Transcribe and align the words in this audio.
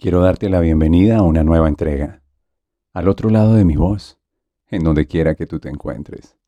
Quiero 0.00 0.22
darte 0.22 0.48
la 0.48 0.60
bienvenida 0.60 1.18
a 1.18 1.22
una 1.22 1.44
nueva 1.44 1.68
entrega, 1.68 2.22
al 2.94 3.06
otro 3.06 3.28
lado 3.28 3.52
de 3.52 3.66
mi 3.66 3.76
voz, 3.76 4.16
en 4.68 4.82
donde 4.82 5.06
quiera 5.06 5.34
que 5.34 5.46
tú 5.46 5.60
te 5.60 5.68
encuentres. 5.68 6.38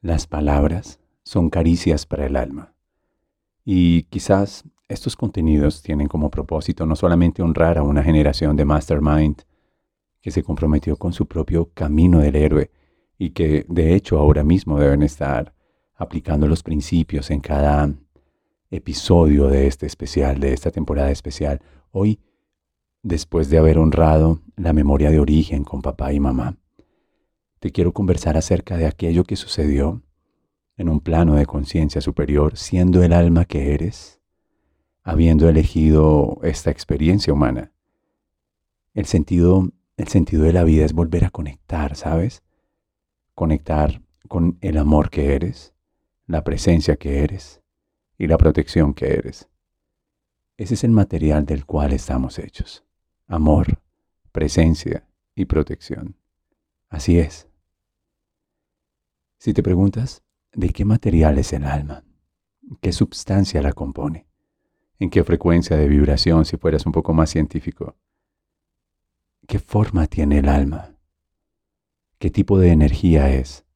Las 0.00 0.28
palabras 0.28 1.00
son 1.24 1.50
caricias 1.50 2.06
para 2.06 2.24
el 2.24 2.36
alma. 2.36 2.72
Y 3.64 4.04
quizás 4.04 4.62
estos 4.86 5.16
contenidos 5.16 5.82
tienen 5.82 6.06
como 6.06 6.30
propósito 6.30 6.86
no 6.86 6.94
solamente 6.94 7.42
honrar 7.42 7.78
a 7.78 7.82
una 7.82 8.04
generación 8.04 8.54
de 8.54 8.64
mastermind 8.64 9.42
que 10.20 10.30
se 10.30 10.44
comprometió 10.44 10.96
con 10.96 11.12
su 11.12 11.26
propio 11.26 11.70
camino 11.74 12.20
del 12.20 12.36
héroe 12.36 12.70
y 13.18 13.30
que 13.30 13.66
de 13.68 13.96
hecho 13.96 14.20
ahora 14.20 14.44
mismo 14.44 14.78
deben 14.78 15.02
estar 15.02 15.52
aplicando 15.96 16.46
los 16.46 16.62
principios 16.62 17.32
en 17.32 17.40
cada 17.40 17.92
episodio 18.70 19.48
de 19.48 19.66
este 19.66 19.84
especial, 19.84 20.38
de 20.38 20.52
esta 20.52 20.70
temporada 20.70 21.10
especial. 21.10 21.60
Hoy 21.90 22.20
después 23.04 23.50
de 23.50 23.58
haber 23.58 23.78
honrado 23.78 24.40
la 24.56 24.72
memoria 24.72 25.10
de 25.10 25.20
origen 25.20 25.62
con 25.62 25.82
papá 25.82 26.14
y 26.14 26.20
mamá, 26.20 26.56
te 27.60 27.70
quiero 27.70 27.92
conversar 27.92 28.38
acerca 28.38 28.78
de 28.78 28.86
aquello 28.86 29.24
que 29.24 29.36
sucedió 29.36 30.02
en 30.78 30.88
un 30.88 31.00
plano 31.00 31.34
de 31.34 31.44
conciencia 31.44 32.00
superior, 32.00 32.56
siendo 32.56 33.02
el 33.02 33.12
alma 33.12 33.44
que 33.44 33.74
eres, 33.74 34.20
habiendo 35.02 35.48
elegido 35.48 36.40
esta 36.42 36.70
experiencia 36.70 37.32
humana. 37.32 37.72
El 38.94 39.04
sentido, 39.04 39.68
el 39.98 40.08
sentido 40.08 40.42
de 40.44 40.54
la 40.54 40.64
vida 40.64 40.86
es 40.86 40.94
volver 40.94 41.26
a 41.26 41.30
conectar, 41.30 41.96
¿sabes? 41.96 42.42
Conectar 43.34 44.00
con 44.28 44.56
el 44.62 44.78
amor 44.78 45.10
que 45.10 45.34
eres, 45.34 45.74
la 46.26 46.42
presencia 46.42 46.96
que 46.96 47.22
eres 47.22 47.60
y 48.16 48.28
la 48.28 48.38
protección 48.38 48.94
que 48.94 49.12
eres. 49.12 49.50
Ese 50.56 50.72
es 50.72 50.84
el 50.84 50.90
material 50.90 51.44
del 51.44 51.66
cual 51.66 51.92
estamos 51.92 52.38
hechos 52.38 52.84
amor, 53.26 53.80
presencia 54.32 55.06
y 55.34 55.44
protección. 55.46 56.16
Así 56.88 57.18
es. 57.18 57.48
Si 59.38 59.52
te 59.52 59.62
preguntas, 59.62 60.22
¿de 60.52 60.70
qué 60.70 60.84
material 60.84 61.38
es 61.38 61.52
el 61.52 61.64
alma? 61.64 62.04
¿Qué 62.80 62.92
sustancia 62.92 63.60
la 63.62 63.72
compone? 63.72 64.26
¿En 64.98 65.10
qué 65.10 65.24
frecuencia 65.24 65.76
de 65.76 65.88
vibración 65.88 66.44
si 66.44 66.56
fueras 66.56 66.86
un 66.86 66.92
poco 66.92 67.12
más 67.12 67.30
científico? 67.30 67.96
¿Qué 69.46 69.58
forma 69.58 70.06
tiene 70.06 70.38
el 70.38 70.48
alma? 70.48 70.96
¿Qué 72.18 72.30
tipo 72.30 72.58
de 72.58 72.70
energía 72.70 73.30
es? 73.30 73.66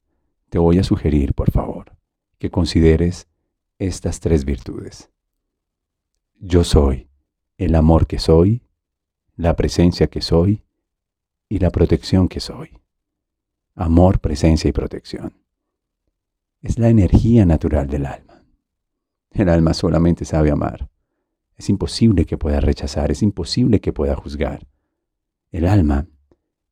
Te 0.49 0.57
voy 0.57 0.79
a 0.79 0.83
sugerir, 0.83 1.35
por 1.35 1.51
favor, 1.51 1.95
que 2.39 2.49
consideres 2.49 3.27
estas 3.77 4.19
tres 4.19 4.45
virtudes. 4.45 5.11
Yo 6.39 6.63
soy 6.63 7.09
el 7.57 7.75
amor 7.75 8.07
que 8.07 8.17
soy, 8.17 8.63
la 9.39 9.55
presencia 9.55 10.07
que 10.07 10.21
soy 10.21 10.65
y 11.47 11.59
la 11.59 11.69
protección 11.69 12.27
que 12.27 12.41
soy. 12.41 12.77
Amor, 13.73 14.19
presencia 14.19 14.67
y 14.67 14.73
protección. 14.73 15.33
Es 16.61 16.77
la 16.77 16.89
energía 16.89 17.45
natural 17.45 17.87
del 17.87 18.05
alma. 18.05 18.43
El 19.31 19.47
alma 19.47 19.73
solamente 19.73 20.25
sabe 20.25 20.51
amar. 20.51 20.89
Es 21.55 21.69
imposible 21.69 22.25
que 22.25 22.37
pueda 22.37 22.59
rechazar, 22.59 23.11
es 23.11 23.23
imposible 23.23 23.79
que 23.79 23.93
pueda 23.93 24.13
juzgar. 24.13 24.67
El 25.53 25.67
alma, 25.67 26.05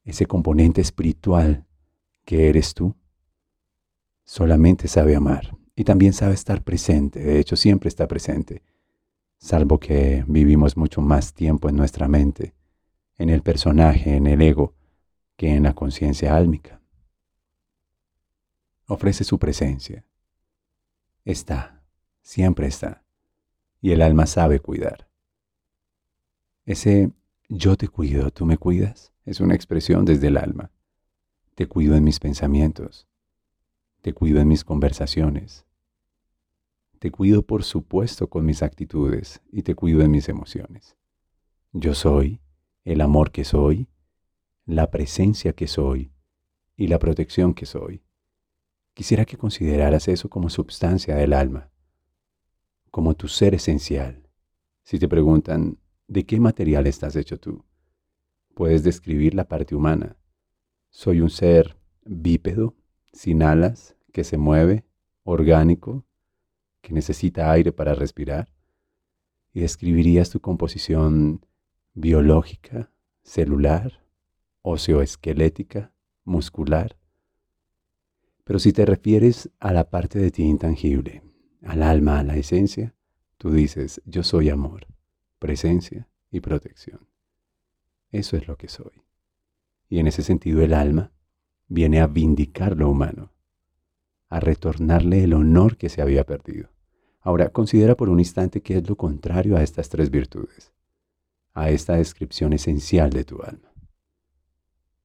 ese 0.03 0.25
componente 0.25 0.81
espiritual 0.81 1.65
que 2.25 2.49
eres 2.49 2.73
tú, 2.73 2.97
solamente 4.25 4.89
sabe 4.89 5.15
amar 5.15 5.55
y 5.73 5.85
también 5.85 6.11
sabe 6.11 6.33
estar 6.33 6.61
presente, 6.65 7.21
de 7.21 7.39
hecho 7.39 7.55
siempre 7.55 7.87
está 7.87 8.09
presente, 8.09 8.61
salvo 9.37 9.79
que 9.79 10.25
vivimos 10.27 10.75
mucho 10.75 10.99
más 10.99 11.33
tiempo 11.33 11.69
en 11.69 11.77
nuestra 11.77 12.09
mente 12.09 12.56
en 13.17 13.29
el 13.29 13.41
personaje, 13.41 14.15
en 14.15 14.27
el 14.27 14.41
ego, 14.41 14.75
que 15.35 15.53
en 15.53 15.63
la 15.63 15.73
conciencia 15.73 16.35
álmica. 16.35 16.81
Ofrece 18.87 19.23
su 19.23 19.37
presencia. 19.37 20.05
Está, 21.25 21.83
siempre 22.21 22.67
está, 22.67 23.03
y 23.81 23.91
el 23.91 24.01
alma 24.01 24.25
sabe 24.25 24.59
cuidar. 24.59 25.07
Ese 26.65 27.11
yo 27.49 27.77
te 27.77 27.87
cuido, 27.87 28.31
tú 28.31 28.45
me 28.45 28.57
cuidas, 28.57 29.13
es 29.25 29.39
una 29.39 29.55
expresión 29.55 30.05
desde 30.05 30.27
el 30.27 30.37
alma. 30.37 30.71
Te 31.55 31.67
cuido 31.67 31.95
en 31.95 32.03
mis 32.03 32.19
pensamientos, 32.19 33.07
te 34.01 34.13
cuido 34.13 34.39
en 34.41 34.47
mis 34.47 34.63
conversaciones, 34.63 35.65
te 36.99 37.11
cuido 37.11 37.43
por 37.43 37.63
supuesto 37.63 38.29
con 38.29 38.45
mis 38.45 38.63
actitudes 38.63 39.41
y 39.51 39.63
te 39.63 39.75
cuido 39.75 40.01
en 40.01 40.11
mis 40.11 40.29
emociones. 40.29 40.95
Yo 41.71 41.93
soy 41.93 42.41
el 42.87 43.01
amor 43.01 43.31
que 43.31 43.43
soy, 43.43 43.89
la 44.65 44.89
presencia 44.89 45.51
que 45.51 45.67
soy 45.67 46.13
y 46.77 46.87
la 46.87 46.99
protección 46.99 47.53
que 47.53 47.65
soy. 47.65 48.01
Quisiera 48.93 49.25
que 49.25 49.35
consideraras 49.35 50.07
eso 50.07 50.29
como 50.29 50.49
substancia 50.49 51.13
del 51.13 51.33
alma, 51.33 51.69
como 52.89 53.13
tu 53.13 53.27
ser 53.27 53.53
esencial. 53.53 54.29
Si 54.83 54.99
te 54.99 55.09
preguntan, 55.09 55.79
¿de 56.07 56.25
qué 56.25 56.39
material 56.39 56.87
estás 56.87 57.17
hecho 57.17 57.37
tú? 57.37 57.65
Puedes 58.53 58.85
describir 58.85 59.35
la 59.35 59.49
parte 59.49 59.75
humana. 59.75 60.15
Soy 60.89 61.19
un 61.19 61.29
ser 61.29 61.77
bípedo, 62.05 62.73
sin 63.11 63.43
alas, 63.43 63.97
que 64.13 64.23
se 64.23 64.37
mueve, 64.37 64.85
orgánico, 65.23 66.05
que 66.79 66.93
necesita 66.93 67.51
aire 67.51 67.73
para 67.73 67.95
respirar. 67.95 68.47
Y 69.51 69.59
describirías 69.59 70.29
tu 70.29 70.39
composición 70.39 71.41
biológica, 71.97 72.91
celular, 73.23 74.03
osteoesquelética, 74.61 75.91
muscular. 76.25 76.95
Pero 78.43 78.59
si 78.59 78.71
te 78.71 78.85
refieres 78.85 79.49
a 79.59 79.73
la 79.73 79.89
parte 79.89 80.19
de 80.19 80.29
ti 80.29 80.43
intangible, 80.43 81.23
al 81.63 81.81
alma, 81.81 82.19
a 82.19 82.23
la 82.23 82.37
esencia, 82.37 82.93
tú 83.39 83.49
dices, 83.49 83.99
yo 84.05 84.21
soy 84.21 84.49
amor, 84.49 84.85
presencia 85.39 86.07
y 86.29 86.39
protección. 86.39 87.07
Eso 88.11 88.37
es 88.37 88.47
lo 88.47 88.57
que 88.57 88.67
soy. 88.67 89.01
Y 89.89 89.97
en 89.97 90.05
ese 90.05 90.21
sentido 90.21 90.61
el 90.61 90.75
alma 90.75 91.11
viene 91.67 91.99
a 91.99 92.05
vindicar 92.05 92.77
lo 92.77 92.91
humano, 92.91 93.33
a 94.29 94.39
retornarle 94.39 95.23
el 95.23 95.33
honor 95.33 95.77
que 95.77 95.89
se 95.89 96.03
había 96.03 96.25
perdido. 96.25 96.69
Ahora 97.21 97.49
considera 97.49 97.97
por 97.97 98.09
un 98.09 98.19
instante 98.19 98.61
qué 98.61 98.77
es 98.77 98.87
lo 98.87 98.95
contrario 98.95 99.57
a 99.57 99.63
estas 99.63 99.89
tres 99.89 100.11
virtudes 100.11 100.76
a 101.57 101.71
esta 101.71 101.95
descripción 101.95 102.53
esencial 102.53 103.09
de 103.09 103.23
tu 103.23 103.41
alma. 103.41 103.73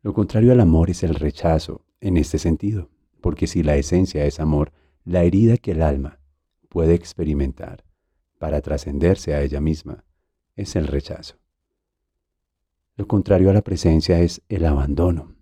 Lo 0.02 0.12
contrario 0.12 0.52
al 0.52 0.60
amor 0.60 0.90
es 0.90 1.02
el 1.02 1.14
rechazo 1.14 1.86
en 1.98 2.18
este 2.18 2.38
sentido, 2.38 2.90
porque 3.22 3.46
si 3.46 3.62
la 3.62 3.76
esencia 3.76 4.26
es 4.26 4.38
amor, 4.38 4.70
la 5.06 5.22
herida 5.22 5.56
que 5.56 5.70
el 5.70 5.80
alma 5.80 6.20
puede 6.68 6.92
experimentar 6.92 7.84
para 8.38 8.60
trascenderse 8.60 9.32
a 9.32 9.40
ella 9.40 9.62
misma 9.62 10.04
es 10.54 10.76
el 10.76 10.88
rechazo. 10.88 11.36
Lo 12.96 13.08
contrario 13.08 13.48
a 13.48 13.54
la 13.54 13.62
presencia 13.62 14.20
es 14.20 14.42
el 14.50 14.66
abandono. 14.66 15.34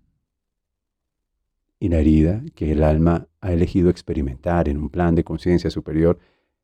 Y 1.77 1.89
la 1.89 1.99
herida 1.99 2.41
que 2.55 2.71
el 2.71 2.83
alma 2.83 3.27
ha 3.41 3.51
elegido 3.51 3.89
experimentar 3.89 4.69
en 4.69 4.77
un 4.77 4.89
plan 4.89 5.15
de 5.15 5.25
conciencia 5.25 5.69
superior 5.71 6.19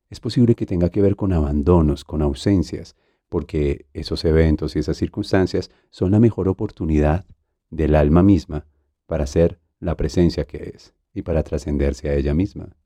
es 0.08 0.20
posible 0.20 0.54
que 0.54 0.64
tenga 0.64 0.88
que 0.88 1.02
ver 1.02 1.16
con 1.16 1.34
abandonos, 1.34 2.02
con 2.02 2.22
ausencias, 2.22 2.96
porque 3.28 3.86
esos 3.92 4.24
eventos 4.24 4.76
y 4.76 4.78
esas 4.78 4.96
circunstancias 4.96 5.70
son 5.90 6.10
la 6.12 6.20
mejor 6.20 6.48
oportunidad 6.48 7.26
del 7.70 7.94
alma 7.94 8.22
misma 8.22 8.66
para 9.06 9.26
ser 9.26 9.60
la 9.80 9.96
presencia 9.96 10.44
que 10.44 10.72
es 10.74 10.94
y 11.12 11.22
para 11.22 11.42
trascenderse 11.42 12.08
a 12.08 12.14
ella 12.14 12.34
misma. 12.34 12.76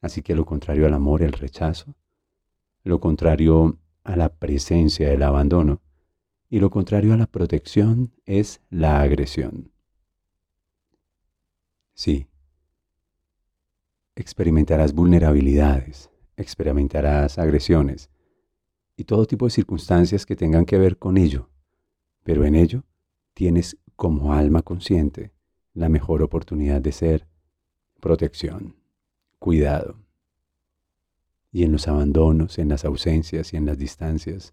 Así 0.00 0.22
que 0.22 0.34
lo 0.34 0.44
contrario 0.46 0.86
al 0.86 0.94
amor, 0.94 1.22
el 1.22 1.32
rechazo, 1.32 1.94
lo 2.84 3.00
contrario 3.00 3.78
a 4.04 4.16
la 4.16 4.30
presencia, 4.30 5.12
el 5.12 5.22
abandono, 5.22 5.80
Y 6.52 6.58
lo 6.58 6.68
contrario 6.68 7.14
a 7.14 7.16
la 7.16 7.28
protección 7.28 8.10
es 8.26 8.60
la 8.70 9.02
agresión. 9.02 9.70
Sí, 11.94 12.26
experimentarás 14.16 14.92
vulnerabilidades, 14.92 16.10
experimentarás 16.36 17.38
agresiones 17.38 18.10
y 19.00 19.04
todo 19.04 19.24
tipo 19.24 19.46
de 19.46 19.50
circunstancias 19.50 20.26
que 20.26 20.36
tengan 20.36 20.66
que 20.66 20.76
ver 20.76 20.98
con 20.98 21.16
ello, 21.16 21.48
pero 22.22 22.44
en 22.44 22.54
ello 22.54 22.84
tienes 23.32 23.78
como 23.96 24.34
alma 24.34 24.60
consciente 24.60 25.32
la 25.72 25.88
mejor 25.88 26.22
oportunidad 26.22 26.82
de 26.82 26.92
ser 26.92 27.26
protección, 27.98 28.76
cuidado. 29.38 29.96
Y 31.50 31.64
en 31.64 31.72
los 31.72 31.88
abandonos, 31.88 32.58
en 32.58 32.68
las 32.68 32.84
ausencias 32.84 33.54
y 33.54 33.56
en 33.56 33.64
las 33.64 33.78
distancias, 33.78 34.52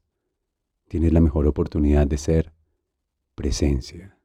tienes 0.88 1.12
la 1.12 1.20
mejor 1.20 1.46
oportunidad 1.46 2.08
de 2.08 2.18
ser 2.18 2.54
presencia, 3.36 4.18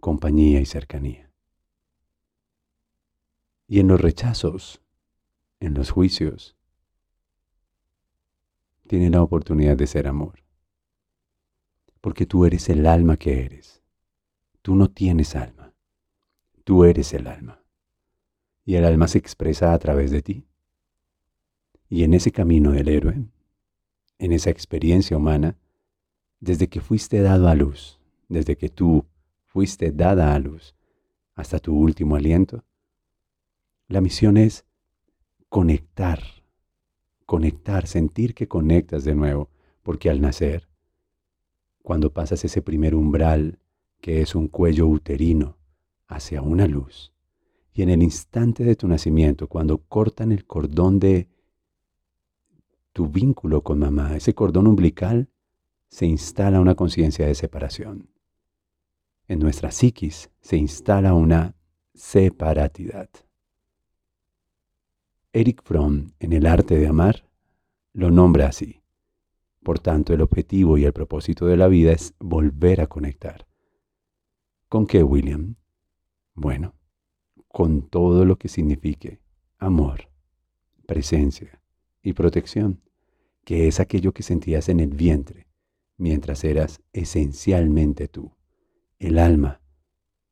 compañía 0.00 0.60
y 0.60 0.66
cercanía. 0.66 1.30
Y 3.68 3.80
en 3.80 3.88
los 3.88 4.02
rechazos, 4.02 4.82
en 5.60 5.72
los 5.72 5.90
juicios, 5.90 6.58
tienes 8.86 9.10
la 9.10 9.22
oportunidad 9.22 9.76
de 9.76 9.86
ser 9.86 10.06
amor. 10.06 10.42
Porque 12.00 12.26
tú 12.26 12.44
eres 12.46 12.68
el 12.68 12.86
alma 12.86 13.16
que 13.16 13.44
eres. 13.44 13.82
Tú 14.62 14.74
no 14.74 14.88
tienes 14.88 15.36
alma. 15.36 15.74
Tú 16.64 16.84
eres 16.84 17.12
el 17.12 17.26
alma. 17.26 17.62
Y 18.64 18.74
el 18.76 18.84
alma 18.84 19.08
se 19.08 19.18
expresa 19.18 19.72
a 19.72 19.78
través 19.78 20.10
de 20.10 20.22
ti. 20.22 20.46
Y 21.88 22.02
en 22.02 22.14
ese 22.14 22.32
camino 22.32 22.72
del 22.72 22.88
héroe, 22.88 23.26
en 24.18 24.32
esa 24.32 24.50
experiencia 24.50 25.16
humana, 25.16 25.56
desde 26.40 26.68
que 26.68 26.80
fuiste 26.80 27.20
dado 27.20 27.48
a 27.48 27.54
luz, 27.54 28.00
desde 28.28 28.56
que 28.56 28.68
tú 28.68 29.06
fuiste 29.44 29.92
dada 29.92 30.34
a 30.34 30.38
luz 30.38 30.74
hasta 31.34 31.58
tu 31.58 31.76
último 31.76 32.16
aliento, 32.16 32.64
la 33.88 34.00
misión 34.00 34.36
es 34.36 34.64
conectar, 35.48 36.20
conectar, 37.26 37.86
sentir 37.86 38.34
que 38.34 38.48
conectas 38.48 39.04
de 39.04 39.14
nuevo, 39.14 39.50
porque 39.82 40.08
al 40.08 40.20
nacer, 40.20 40.68
cuando 41.82 42.12
pasas 42.12 42.44
ese 42.44 42.62
primer 42.62 42.94
umbral 42.94 43.58
que 44.00 44.22
es 44.22 44.34
un 44.34 44.48
cuello 44.48 44.86
uterino 44.86 45.58
hacia 46.06 46.40
una 46.40 46.66
luz, 46.66 47.12
y 47.72 47.82
en 47.82 47.90
el 47.90 48.02
instante 48.02 48.64
de 48.64 48.76
tu 48.76 48.88
nacimiento, 48.88 49.48
cuando 49.48 49.78
cortan 49.78 50.32
el 50.32 50.46
cordón 50.46 50.98
de 50.98 51.28
tu 52.92 53.08
vínculo 53.08 53.62
con 53.62 53.78
mamá, 53.78 54.16
ese 54.16 54.34
cordón 54.34 54.66
umbilical, 54.66 55.28
se 55.88 56.06
instala 56.06 56.60
una 56.60 56.74
conciencia 56.74 57.26
de 57.26 57.34
separación. 57.34 58.08
En 59.28 59.40
nuestra 59.40 59.70
psiquis 59.70 60.30
se 60.40 60.56
instala 60.56 61.12
una 61.12 61.54
separatidad. 61.94 63.10
Eric 65.36 65.60
Fromm, 65.64 66.12
en 66.18 66.32
El 66.32 66.46
arte 66.46 66.78
de 66.78 66.86
amar, 66.86 67.28
lo 67.92 68.10
nombra 68.10 68.46
así. 68.46 68.80
Por 69.62 69.78
tanto, 69.78 70.14
el 70.14 70.22
objetivo 70.22 70.78
y 70.78 70.86
el 70.86 70.94
propósito 70.94 71.44
de 71.44 71.58
la 71.58 71.68
vida 71.68 71.92
es 71.92 72.14
volver 72.18 72.80
a 72.80 72.86
conectar. 72.86 73.46
¿Con 74.70 74.86
qué, 74.86 75.02
William? 75.02 75.56
Bueno, 76.32 76.72
con 77.48 77.82
todo 77.82 78.24
lo 78.24 78.36
que 78.38 78.48
signifique 78.48 79.20
amor, 79.58 80.08
presencia 80.86 81.60
y 82.02 82.14
protección 82.14 82.80
que 83.44 83.68
es 83.68 83.78
aquello 83.78 84.12
que 84.12 84.22
sentías 84.22 84.70
en 84.70 84.80
el 84.80 84.94
vientre, 84.94 85.48
mientras 85.98 86.44
eras 86.44 86.80
esencialmente 86.94 88.08
tú, 88.08 88.32
el 88.98 89.18
alma, 89.18 89.60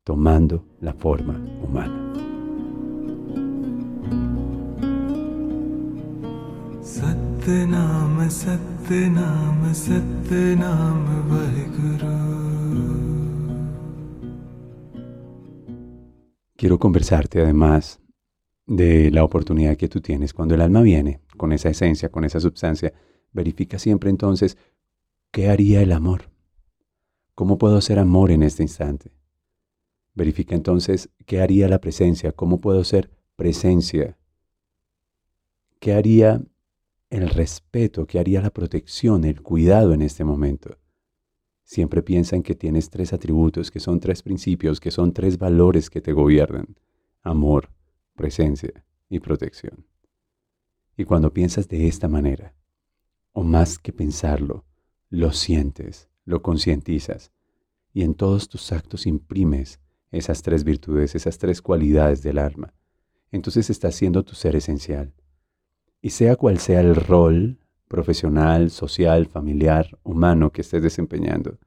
tomando 0.03 0.65
la 0.79 0.95
forma 0.95 1.37
humana. 1.61 2.04
Quiero 16.55 16.79
conversarte 16.79 17.41
además 17.43 18.01
de 18.65 19.11
la 19.11 19.23
oportunidad 19.23 19.77
que 19.77 19.87
tú 19.87 20.01
tienes 20.01 20.33
cuando 20.33 20.55
el 20.55 20.61
alma 20.61 20.81
viene 20.81 21.21
con 21.37 21.51
esa 21.51 21.69
esencia, 21.69 22.09
con 22.09 22.23
esa 22.23 22.39
sustancia. 22.39 22.93
Verifica 23.31 23.77
siempre 23.77 24.09
entonces 24.09 24.57
qué 25.29 25.49
haría 25.49 25.83
el 25.83 25.91
amor. 25.91 26.31
¿Cómo 27.35 27.59
puedo 27.59 27.79
ser 27.81 27.99
amor 27.99 28.31
en 28.31 28.41
este 28.41 28.63
instante? 28.63 29.11
Verifica 30.15 30.55
entonces 30.55 31.11
qué 31.27 31.41
haría 31.41 31.67
la 31.67 31.79
presencia, 31.79 32.31
cómo 32.31 32.59
puedo 32.59 32.83
ser 32.83 33.11
presencia. 33.35 34.17
¿Qué 35.79 35.93
haría 35.93 36.41
el 37.15 37.29
respeto, 37.29 38.05
qué 38.05 38.19
haría 38.19 38.41
la 38.41 38.49
protección, 38.49 39.23
el 39.23 39.41
cuidado 39.41 39.93
en 39.93 40.01
este 40.01 40.23
momento? 40.23 40.77
Siempre 41.63 42.03
piensa 42.03 42.35
en 42.35 42.43
que 42.43 42.55
tienes 42.55 42.89
tres 42.89 43.13
atributos, 43.13 43.71
que 43.71 43.79
son 43.79 43.99
tres 43.99 44.21
principios, 44.21 44.79
que 44.79 44.91
son 44.91 45.13
tres 45.13 45.37
valores 45.37 45.89
que 45.89 46.01
te 46.01 46.13
gobiernan. 46.13 46.75
Amor, 47.21 47.71
presencia 48.15 48.85
y 49.09 49.19
protección. 49.19 49.87
Y 50.97 51.05
cuando 51.05 51.33
piensas 51.33 51.67
de 51.67 51.87
esta 51.87 52.07
manera, 52.07 52.53
o 53.31 53.43
más 53.43 53.79
que 53.79 53.91
pensarlo, 53.91 54.65
lo 55.09 55.31
sientes, 55.31 56.09
lo 56.23 56.41
concientizas, 56.41 57.31
y 57.93 58.03
en 58.03 58.13
todos 58.13 58.49
tus 58.49 58.71
actos 58.71 59.05
imprimes 59.05 59.79
esas 60.11 60.41
tres 60.41 60.63
virtudes, 60.63 61.15
esas 61.15 61.37
tres 61.37 61.61
cualidades 61.61 62.21
del 62.21 62.37
alma, 62.37 62.73
entonces 63.31 63.69
estás 63.69 63.95
siendo 63.95 64.23
tu 64.23 64.35
ser 64.35 64.55
esencial. 64.55 65.13
Y 66.05 66.11
sea 66.11 66.35
cual 66.35 66.59
sea 66.59 66.81
el 66.81 66.95
rol 66.95 67.57
profesional, 67.87 68.69
social, 68.69 69.25
familiar, 69.25 69.97
humano 70.03 70.51
que 70.51 70.61
estés 70.61 70.83
desempeñando, 70.83 71.57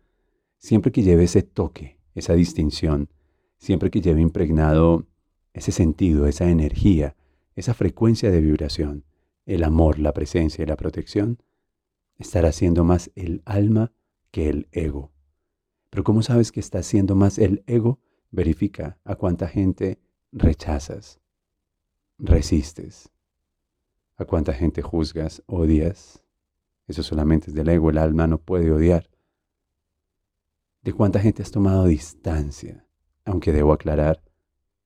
siempre 0.58 0.93
que 0.93 1.02
lleve 1.02 1.25
ese 1.25 1.43
toque, 1.43 1.99
esa 2.14 2.35
distinción, 2.35 3.08
siempre 3.56 3.90
que 3.90 4.00
lleve 4.00 4.20
impregnado 4.20 5.08
ese 5.55 5.73
sentido, 5.73 6.29
esa 6.29 6.49
energía, 6.49 7.17
esa 7.56 7.75
frecuencia 7.75 8.31
de 8.31 8.40
vibración, 8.40 9.05
el 9.44 9.64
amor, 9.64 9.99
la 9.99 10.14
presencia 10.14 10.62
y 10.62 10.67
la 10.67 10.76
protección, 10.76 11.43
estará 12.17 12.52
siendo 12.52 12.84
más 12.84 13.11
el 13.17 13.43
alma 13.44 13.91
que 14.31 14.49
el 14.49 14.69
ego. 14.70 15.11
Pero 15.91 16.05
¿cómo 16.05 16.22
sabes 16.22 16.53
que 16.53 16.60
está 16.60 16.84
siendo 16.84 17.17
más 17.17 17.39
el 17.39 17.65
ego? 17.67 17.98
Verifica 18.31 19.01
a 19.03 19.17
cuánta 19.17 19.48
gente 19.48 19.98
rechazas, 20.31 21.19
resistes, 22.19 23.10
a 24.19 24.25
cuánta 24.25 24.53
gente 24.53 24.82
juzgas, 24.82 25.43
odias. 25.46 26.22
Eso 26.87 27.03
solamente 27.03 27.51
es 27.51 27.55
del 27.55 27.69
ego, 27.69 27.91
el 27.91 27.98
alma 27.98 28.27
no 28.27 28.39
puede 28.39 28.70
odiar. 28.70 29.08
De 30.82 30.93
cuánta 30.93 31.20
gente 31.20 31.43
has 31.43 31.51
tomado 31.51 31.87
distancia, 31.87 32.87
aunque 33.25 33.53
debo 33.53 33.72
aclarar 33.72 34.22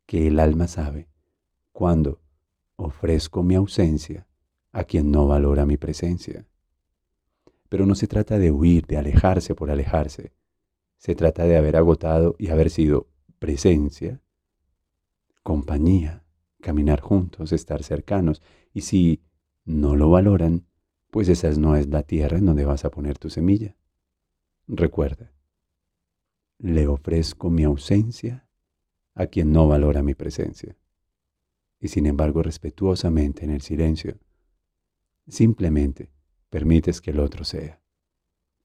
que 0.07 0.27
el 0.27 0.39
alma 0.39 0.69
sabe 0.69 1.09
cuando 1.73 2.21
ofrezco 2.77 3.43
mi 3.43 3.55
ausencia 3.55 4.27
a 4.73 4.85
quien 4.85 5.11
no 5.11 5.27
valora 5.27 5.67
mi 5.67 5.77
presencia. 5.77 6.47
Pero 7.69 7.87
no 7.87 7.95
se 7.95 8.07
trata 8.07 8.39
de 8.39 8.51
huir, 8.51 8.87
de 8.87 8.99
alejarse 8.99 9.55
por 9.55 9.71
alejarse. 9.71 10.33
Se 10.99 11.15
trata 11.15 11.45
de 11.45 11.57
haber 11.57 11.77
agotado 11.77 12.35
y 12.39 12.49
haber 12.49 12.71
sido 12.71 13.09
presencia, 13.39 14.21
compañía, 15.43 16.23
caminar 16.61 17.01
juntos, 17.01 17.53
estar 17.53 17.83
cercanos. 17.83 18.43
Y 18.73 18.83
si 18.83 19.23
no 19.64 19.97
lo 19.97 20.11
valoran, 20.11 20.67
pues 21.11 21.29
esa 21.29 21.50
no 21.52 21.76
es 21.76 21.88
la 21.88 22.02
tierra 22.02 22.38
en 22.38 22.47
donde 22.47 22.64
vas 22.64 22.85
a 22.85 22.91
poner 22.91 23.19
tu 23.19 23.31
semilla. 23.31 23.76
Recuerda, 24.67 25.33
le 26.59 26.87
ofrezco 26.87 27.50
mi 27.50 27.64
ausencia 27.64 28.49
a 29.14 29.26
quien 29.26 29.52
no 29.52 29.69
valora 29.69 30.02
mi 30.02 30.14
presencia. 30.14 30.76
Y 31.81 31.88
sin 31.88 32.07
embargo, 32.07 32.43
respetuosamente 32.43 33.45
en 33.45 33.50
el 33.50 33.61
silencio, 33.61 34.19
simplemente 35.26 36.12
permites 36.49 37.00
que 37.00 37.11
el 37.11 37.21
otro 37.21 37.45
sea. 37.45 37.83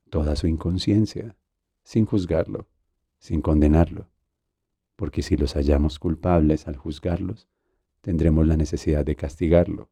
Toda 0.10 0.36
su 0.36 0.48
inconsciencia, 0.48 1.36
sin 1.84 2.06
juzgarlo, 2.06 2.68
sin 3.20 3.42
condenarlo, 3.42 4.10
porque 4.96 5.22
si 5.22 5.36
los 5.36 5.54
hallamos 5.54 6.00
culpables 6.00 6.68
al 6.68 6.76
juzgarlos, 6.76 7.48
tendremos 8.02 8.48
la 8.48 8.58
necesidad 8.58 9.06
de 9.06 9.16
castigarlo. 9.16 9.90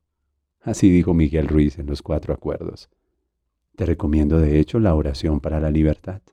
Así 0.65 0.89
dijo 0.89 1.13
Miguel 1.13 1.47
Ruiz 1.47 1.77
en 1.77 1.85
los 1.85 2.01
cuatro 2.01 2.33
acuerdos. 2.33 2.89
Te 3.75 3.85
recomiendo 3.85 4.39
de 4.39 4.59
hecho 4.59 4.79
la 4.79 4.95
oración 4.95 5.39
para 5.39 5.59
la 5.59 5.69
libertad. 5.69 6.23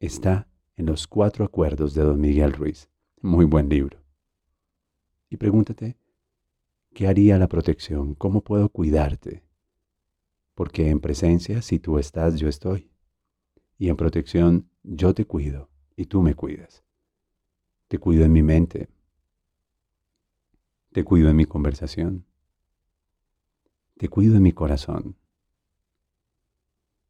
Está 0.00 0.48
en 0.76 0.86
los 0.86 1.06
cuatro 1.06 1.44
acuerdos 1.44 1.92
de 1.92 2.04
don 2.04 2.18
Miguel 2.22 2.54
Ruiz. 2.54 2.88
Muy 3.20 3.44
buen 3.44 3.68
libro. 3.68 4.02
Y 5.28 5.36
pregúntate, 5.36 5.98
¿qué 6.94 7.06
haría 7.06 7.36
la 7.36 7.48
protección? 7.48 8.14
¿Cómo 8.14 8.40
puedo 8.40 8.70
cuidarte? 8.70 9.44
Porque 10.54 10.88
en 10.88 10.98
presencia, 10.98 11.60
si 11.60 11.78
tú 11.78 11.98
estás, 11.98 12.40
yo 12.40 12.48
estoy. 12.48 12.90
Y 13.76 13.90
en 13.90 13.96
protección, 13.96 14.70
yo 14.82 15.12
te 15.12 15.26
cuido 15.26 15.68
y 15.96 16.06
tú 16.06 16.22
me 16.22 16.32
cuidas. 16.32 16.82
Te 17.88 17.98
cuido 17.98 18.24
en 18.24 18.32
mi 18.32 18.42
mente. 18.42 18.88
Te 20.92 21.04
cuido 21.04 21.28
en 21.28 21.36
mi 21.36 21.44
conversación. 21.44 22.24
Te 23.98 24.08
cuido 24.08 24.36
en 24.36 24.44
mi 24.44 24.52
corazón. 24.52 25.16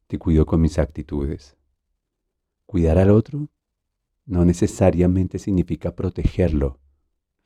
Te 0.07 0.18
cuido 0.18 0.47
con 0.47 0.62
mis 0.62 0.78
actitudes. 0.78 1.54
Cuidar 2.64 2.97
al 2.97 3.11
otro 3.11 3.49
no 4.25 4.47
necesariamente 4.47 5.38
significa 5.38 5.95
protegerlo 5.95 6.80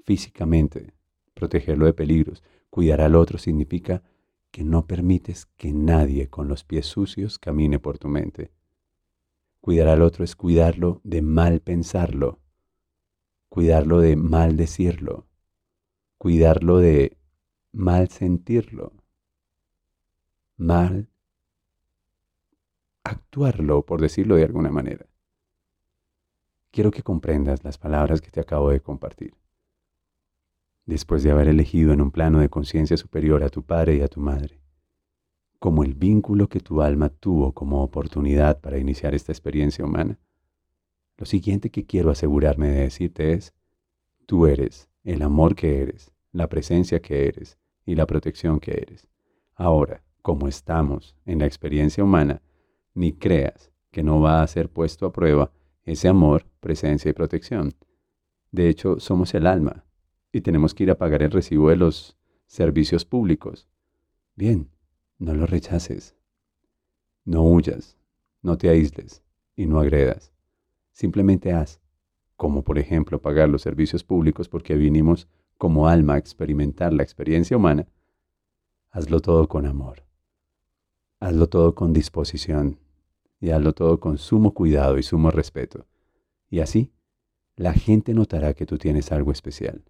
físicamente, 0.05 0.95
protegerlo 1.35 1.87
de 1.87 1.93
peligros. 1.93 2.45
Cuidar 2.71 3.01
al 3.01 3.17
otro 3.17 3.37
significa 3.37 4.05
que 4.53 4.63
no 4.63 4.87
permites 4.87 5.47
que 5.57 5.73
nadie 5.73 6.29
con 6.29 6.47
los 6.47 6.63
pies 6.63 6.87
sucios 6.87 7.41
camine 7.41 7.81
por 7.81 7.99
tu 7.99 8.07
mente. 8.07 8.53
Cuidar 9.61 9.89
al 9.89 10.03
otro 10.03 10.23
es 10.23 10.37
cuidarlo 10.37 11.01
de 11.03 11.21
mal 11.21 11.59
pensarlo, 11.59 12.39
cuidarlo 13.49 13.99
de 13.99 14.15
mal 14.15 14.57
decirlo, 14.57 15.27
cuidarlo 16.17 16.79
de 16.79 17.17
mal 17.73 18.09
sentirlo, 18.09 19.02
mal 20.63 21.09
actuarlo, 23.05 23.85
por 23.85 24.01
decirlo 24.01 24.37
de 24.37 24.45
alguna 24.45 24.71
manera. 24.71 25.07
Quiero 26.71 26.91
que 26.91 27.03
comprendas 27.03 27.65
las 27.65 27.77
palabras 27.77 28.21
que 28.21 28.31
te 28.31 28.41
acabo 28.41 28.71
de 28.71 28.81
compartir. 28.81 29.35
Después 30.87 31.23
de 31.23 31.31
haber 31.31 31.49
elegido 31.49 31.93
en 31.93 32.01
un 32.01 32.11
plano 32.11 32.39
de 32.39 32.49
conciencia 32.49 32.97
superior 32.97 33.43
a 33.43 33.51
tu 33.51 33.63
padre 33.63 33.97
y 33.97 34.01
a 34.01 34.09
tu 34.09 34.21
madre, 34.21 34.61
como 35.59 35.85
el 35.85 35.95
vínculo 35.95 36.49
que 36.49 36.61
tu 36.61 36.81
alma 36.81 37.09
tuvo 37.09 37.53
como 37.53 37.83
oportunidad 37.83 38.61
para 38.61 38.79
iniciar 38.79 39.15
esta 39.15 39.33
experiencia 39.33 39.85
humana, 39.85 40.19
lo 41.19 41.27
siguiente 41.27 41.71
que 41.71 41.85
quiero 41.85 42.11
asegurarme 42.11 42.69
de 42.69 42.81
decirte 42.81 43.33
es, 43.33 43.53
tú 44.27 44.47
eres 44.47 44.89
el 45.05 45.23
amor 45.23 45.55
que 45.55 45.83
eres, 45.83 46.11
la 46.33 46.49
presencia 46.49 47.01
que 47.01 47.29
eres 47.29 47.59
y 47.85 47.95
la 47.95 48.07
protección 48.07 48.59
que 48.59 48.73
eres. 48.73 49.07
Ahora, 49.55 50.03
como 50.23 50.49
estamos 50.49 51.17
en 51.27 51.41
la 51.41 51.47
experiencia 51.47 52.03
humana, 52.03 52.41
ni 52.95 53.13
creas 53.13 53.73
que 53.91 54.03
no 54.03 54.21
va 54.21 54.43
a 54.43 54.47
ser 54.47 54.71
puesto 54.71 55.07
a 55.07 55.13
prueba 55.13 55.53
ese 55.85 56.09
amor, 56.09 56.47
presencia 56.61 57.11
y 57.11 57.13
protección. 57.13 57.75
De 58.51 58.69
hecho, 58.69 59.01
somos 59.01 59.35
el 59.35 59.47
alma 59.47 59.85
y 60.33 60.41
tenemos 60.41 60.75
que 60.75 60.85
ir 60.85 60.91
a 60.91 60.99
pagar 60.99 61.23
el 61.23 61.31
recibo 61.31 61.69
de 61.71 61.77
los 61.77 62.17
servicios 62.47 63.05
públicos. 63.05 63.69
Bien, 64.37 64.71
no 65.19 65.35
lo 65.35 65.47
rechaces. 65.47 66.17
No 67.25 67.43
huyas, 67.43 67.97
no 68.43 68.57
te 68.57 68.69
aísles 68.69 69.23
y 69.57 69.67
no 69.67 69.81
agredas. 69.81 70.33
Simplemente 70.93 71.53
haz, 71.53 71.81
como 72.37 72.63
por 72.63 72.79
ejemplo 72.79 73.21
pagar 73.21 73.49
los 73.49 73.63
servicios 73.63 74.05
públicos 74.05 74.49
porque 74.49 74.75
vinimos 74.75 75.29
como 75.59 75.89
alma 75.89 76.15
a 76.15 76.19
experimentar 76.19 76.93
la 76.93 77.03
experiencia 77.03 77.57
humana. 77.57 77.87
Hazlo 78.91 79.21
todo 79.21 79.49
con 79.49 79.65
amor. 79.67 80.03
Hazlo 81.23 81.49
todo 81.49 81.77
con 81.77 81.93
disposición 81.93 82.81
y 83.39 83.51
hazlo 83.51 83.75
todo 83.75 84.01
con 84.01 84.19
sumo 84.19 84.55
cuidado 84.55 84.99
y 84.99 85.05
sumo 85.05 85.31
respeto. 85.31 85.87
Y 86.51 86.59
así, 86.59 86.91
la 87.55 87.75
gente 87.75 88.13
notará 88.13 88.55
que 88.55 88.67
tú 88.67 88.77
tienes 88.77 89.13
algo 89.13 89.31
especial. 89.31 89.85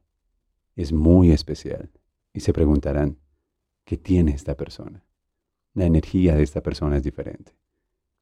Es 0.77 0.93
muy 0.93 1.31
especial. 1.31 1.91
Y 2.35 2.41
se 2.41 2.53
preguntarán, 2.53 3.17
¿qué 3.87 3.97
tiene 3.97 4.33
esta 4.33 4.59
persona? 4.59 5.07
La 5.73 5.87
energía 5.87 6.35
de 6.35 6.43
esta 6.43 6.62
persona 6.62 6.99
es 6.99 7.03
diferente. 7.03 7.57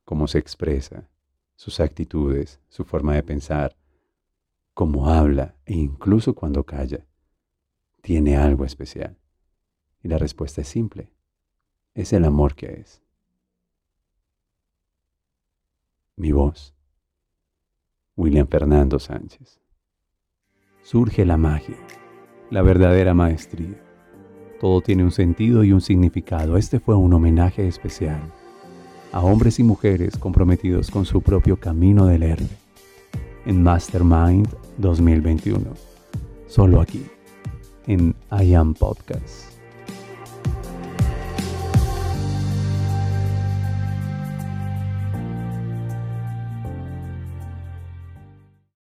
Cómo 0.05 0.29
se 0.29 0.39
expresa, 0.39 1.11
sus 1.57 1.81
actitudes, 1.81 2.61
su 2.69 2.85
forma 2.85 3.17
de 3.17 3.25
pensar, 3.25 3.77
cómo 4.73 5.09
habla 5.09 5.57
e 5.67 5.75
incluso 5.75 6.37
cuando 6.37 6.63
calla. 6.63 7.05
Tiene 8.03 8.37
algo 8.37 8.65
especial. 8.65 9.19
Y 10.01 10.07
la 10.07 10.17
respuesta 10.17 10.61
es 10.61 10.69
simple. 10.69 11.11
Es 11.95 12.13
el 12.13 12.25
amor 12.25 12.55
que 12.55 12.81
es. 12.81 13.03
Mi 16.17 16.33
voz. 16.33 16.75
William 18.17 18.47
Fernando 18.47 18.99
Sánchez. 18.99 19.61
Surge 20.83 21.25
la 21.25 21.37
magia, 21.37 21.77
la 22.51 22.63
verdadera 22.63 23.15
maestría 23.15 23.91
todo 24.61 24.83
tiene 24.83 25.03
un 25.03 25.11
sentido 25.11 25.65
y 25.65 25.73
un 25.73 25.81
significado. 25.81 26.57
Este 26.57 26.79
fue 26.79 26.95
un 26.95 27.13
homenaje 27.15 27.67
especial 27.67 28.21
a 29.11 29.21
hombres 29.21 29.59
y 29.59 29.65
mujeres 29.65 30.17
comprometidos 30.17 30.91
con 30.91 31.05
su 31.05 31.23
propio 31.23 31.57
camino 31.57 32.07
del 32.07 32.23
héroe 32.23 32.49
en 33.47 33.63
Mastermind 33.63 34.49
2021. 34.77 35.65
Solo 36.47 36.81
aquí, 36.81 37.05
en 37.87 38.15
I 38.31 38.55
Am 38.55 38.75
Podcast. 38.75 39.50